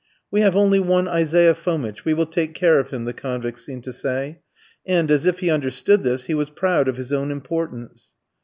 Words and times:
"We 0.31 0.41
have 0.41 0.55
only 0.55 0.79
one 0.79 1.07
Isaiah 1.07 1.53
Fomitch, 1.53 2.05
we 2.05 2.15
will 2.15 2.25
take 2.25 2.55
care 2.55 2.79
of 2.79 2.89
him," 2.89 3.03
the 3.03 3.13
convicts 3.13 3.63
seemed 3.63 3.83
to 3.83 3.93
say; 3.93 4.39
and 4.83 5.11
as 5.11 5.27
if 5.27 5.41
he 5.41 5.51
understood 5.51 6.01
this, 6.01 6.23
he 6.23 6.33
was 6.33 6.49
proud 6.49 6.87
of 6.87 6.97
his 6.97 7.13
own 7.13 7.29
importance. 7.29 8.11